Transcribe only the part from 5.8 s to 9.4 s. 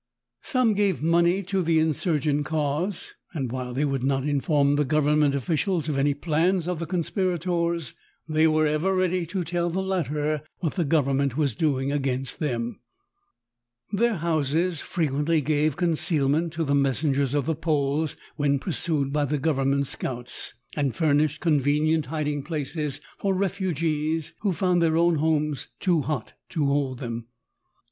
of any plans of the eonspirators, they were ever ready